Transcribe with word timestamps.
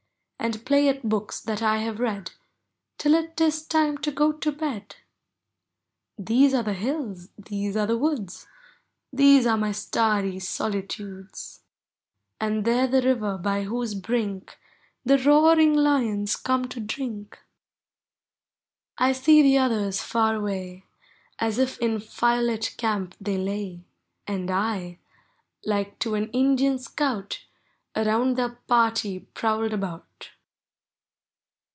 And 0.43 0.65
play 0.65 0.89
at 0.89 1.07
books 1.07 1.39
that 1.41 1.61
I 1.61 1.77
have 1.77 1.99
read 1.99 2.31
Till 2.97 3.13
it 3.13 3.39
is 3.39 3.61
time 3.63 3.99
to 3.99 4.11
go 4.11 4.31
to 4.31 4.51
bed. 4.51 4.95
These 6.17 6.55
are 6.55 6.63
the 6.63 6.73
hills, 6.73 7.29
these 7.37 7.77
are 7.77 7.85
the 7.85 7.95
woods, 7.95 8.47
These 9.13 9.45
are 9.45 9.55
my 9.55 9.71
starry 9.71 10.39
solitudes; 10.39 11.61
And 12.39 12.65
there 12.65 12.87
the 12.87 13.03
river 13.03 13.37
by 13.37 13.65
whose 13.65 13.93
brink 13.93 14.57
The 15.05 15.19
roaring 15.19 15.75
lions 15.75 16.35
come 16.35 16.67
to 16.69 16.79
drink. 16.79 17.37
I 18.97 19.11
see 19.11 19.43
the 19.43 19.59
others 19.59 20.01
far 20.01 20.33
away 20.33 20.85
As 21.37 21.59
if 21.59 21.77
in 21.77 21.99
tirelit 22.01 22.73
camp 22.77 23.13
they 23.21 23.37
lay. 23.37 23.83
And 24.25 24.49
I, 24.49 24.97
like 25.63 25.99
to 25.99 26.15
an 26.15 26.31
Indian 26.31 26.79
scout. 26.79 27.45
Around 27.93 28.37
their 28.37 28.51
party 28.67 29.19
prowled 29.33 29.73
about. 29.73 30.07